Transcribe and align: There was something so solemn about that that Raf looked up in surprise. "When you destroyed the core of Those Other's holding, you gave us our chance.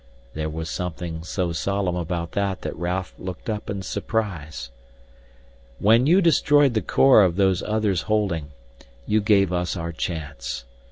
There 0.33 0.49
was 0.49 0.67
something 0.67 1.21
so 1.21 1.51
solemn 1.51 1.95
about 1.95 2.31
that 2.31 2.61
that 2.63 2.75
Raf 2.75 3.13
looked 3.19 3.51
up 3.51 3.69
in 3.69 3.83
surprise. 3.83 4.71
"When 5.77 6.07
you 6.07 6.21
destroyed 6.21 6.73
the 6.73 6.81
core 6.81 7.21
of 7.23 7.35
Those 7.35 7.61
Other's 7.61 8.01
holding, 8.09 8.49
you 9.05 9.21
gave 9.21 9.53
us 9.53 9.77
our 9.77 9.91
chance. 9.91 10.65